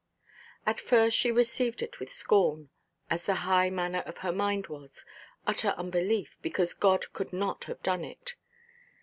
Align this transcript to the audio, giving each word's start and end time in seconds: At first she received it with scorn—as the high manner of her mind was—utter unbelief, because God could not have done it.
At 0.65 0.79
first 0.79 1.15
she 1.15 1.31
received 1.31 1.83
it 1.83 1.99
with 1.99 2.11
scorn—as 2.11 3.27
the 3.27 3.35
high 3.45 3.69
manner 3.69 3.99
of 4.07 4.17
her 4.25 4.31
mind 4.31 4.65
was—utter 4.65 5.75
unbelief, 5.77 6.39
because 6.41 6.73
God 6.73 7.13
could 7.13 7.31
not 7.31 7.65
have 7.65 7.83
done 7.83 8.03
it. 8.03 8.33